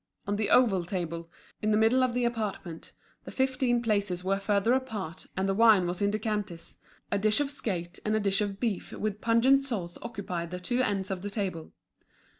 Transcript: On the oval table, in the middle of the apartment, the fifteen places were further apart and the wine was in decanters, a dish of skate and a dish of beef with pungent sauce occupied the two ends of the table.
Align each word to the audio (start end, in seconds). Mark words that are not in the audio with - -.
On 0.25 0.35
the 0.35 0.49
oval 0.49 0.83
table, 0.83 1.29
in 1.61 1.69
the 1.69 1.77
middle 1.77 2.01
of 2.01 2.13
the 2.15 2.25
apartment, 2.25 2.91
the 3.23 3.29
fifteen 3.29 3.83
places 3.83 4.23
were 4.23 4.39
further 4.39 4.73
apart 4.73 5.27
and 5.37 5.47
the 5.47 5.53
wine 5.53 5.85
was 5.85 6.01
in 6.01 6.09
decanters, 6.09 6.77
a 7.11 7.19
dish 7.19 7.39
of 7.39 7.51
skate 7.51 7.99
and 8.03 8.15
a 8.15 8.19
dish 8.19 8.41
of 8.41 8.59
beef 8.59 8.93
with 8.93 9.21
pungent 9.21 9.63
sauce 9.63 9.99
occupied 10.01 10.49
the 10.49 10.59
two 10.59 10.81
ends 10.81 11.11
of 11.11 11.21
the 11.21 11.29
table. 11.29 11.71